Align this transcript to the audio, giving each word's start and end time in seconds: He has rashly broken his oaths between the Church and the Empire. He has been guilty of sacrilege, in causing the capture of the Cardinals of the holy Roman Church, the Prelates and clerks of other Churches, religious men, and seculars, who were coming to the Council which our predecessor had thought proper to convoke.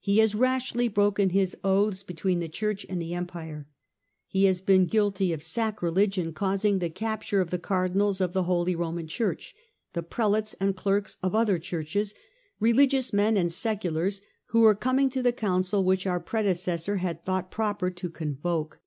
He 0.00 0.18
has 0.18 0.34
rashly 0.34 0.88
broken 0.88 1.30
his 1.30 1.56
oaths 1.62 2.02
between 2.02 2.40
the 2.40 2.48
Church 2.48 2.84
and 2.88 3.00
the 3.00 3.14
Empire. 3.14 3.68
He 4.26 4.46
has 4.46 4.60
been 4.60 4.86
guilty 4.86 5.32
of 5.32 5.44
sacrilege, 5.44 6.18
in 6.18 6.32
causing 6.32 6.80
the 6.80 6.90
capture 6.90 7.40
of 7.40 7.50
the 7.50 7.58
Cardinals 7.60 8.20
of 8.20 8.32
the 8.32 8.42
holy 8.42 8.74
Roman 8.74 9.06
Church, 9.06 9.54
the 9.92 10.02
Prelates 10.02 10.56
and 10.58 10.74
clerks 10.74 11.18
of 11.22 11.36
other 11.36 11.60
Churches, 11.60 12.14
religious 12.58 13.12
men, 13.12 13.36
and 13.36 13.52
seculars, 13.52 14.22
who 14.46 14.62
were 14.62 14.74
coming 14.74 15.08
to 15.10 15.22
the 15.22 15.30
Council 15.30 15.84
which 15.84 16.04
our 16.04 16.18
predecessor 16.18 16.96
had 16.96 17.22
thought 17.22 17.52
proper 17.52 17.90
to 17.92 18.10
convoke. 18.10 18.80